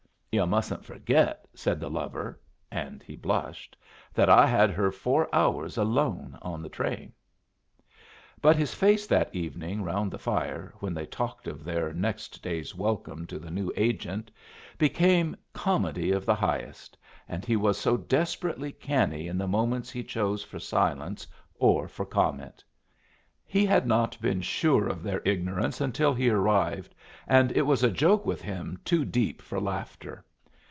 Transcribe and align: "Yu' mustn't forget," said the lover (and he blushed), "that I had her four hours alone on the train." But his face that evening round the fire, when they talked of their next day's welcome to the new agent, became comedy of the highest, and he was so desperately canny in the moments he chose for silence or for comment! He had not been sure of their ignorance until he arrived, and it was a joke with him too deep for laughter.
"Yu' 0.33 0.45
mustn't 0.47 0.85
forget," 0.85 1.45
said 1.53 1.77
the 1.77 1.89
lover 1.89 2.39
(and 2.71 3.03
he 3.03 3.17
blushed), 3.17 3.75
"that 4.13 4.29
I 4.29 4.47
had 4.47 4.69
her 4.71 4.89
four 4.89 5.27
hours 5.35 5.75
alone 5.75 6.39
on 6.41 6.61
the 6.61 6.69
train." 6.69 7.11
But 8.41 8.55
his 8.55 8.73
face 8.73 9.05
that 9.07 9.29
evening 9.35 9.83
round 9.83 10.09
the 10.09 10.17
fire, 10.17 10.73
when 10.79 10.93
they 10.93 11.05
talked 11.05 11.47
of 11.49 11.65
their 11.65 11.91
next 11.93 12.41
day's 12.41 12.73
welcome 12.73 13.27
to 13.27 13.39
the 13.39 13.51
new 13.51 13.73
agent, 13.75 14.31
became 14.77 15.35
comedy 15.51 16.13
of 16.13 16.25
the 16.25 16.33
highest, 16.35 16.97
and 17.27 17.43
he 17.43 17.57
was 17.57 17.77
so 17.77 17.97
desperately 17.97 18.71
canny 18.71 19.27
in 19.27 19.37
the 19.37 19.49
moments 19.49 19.91
he 19.91 20.01
chose 20.01 20.45
for 20.45 20.59
silence 20.59 21.27
or 21.55 21.89
for 21.89 22.05
comment! 22.05 22.63
He 23.53 23.65
had 23.65 23.85
not 23.85 24.17
been 24.21 24.39
sure 24.41 24.87
of 24.87 25.03
their 25.03 25.21
ignorance 25.25 25.81
until 25.81 26.13
he 26.13 26.29
arrived, 26.29 26.95
and 27.27 27.51
it 27.51 27.63
was 27.63 27.83
a 27.83 27.91
joke 27.91 28.25
with 28.25 28.41
him 28.41 28.79
too 28.85 29.03
deep 29.03 29.41
for 29.41 29.59
laughter. 29.59 30.23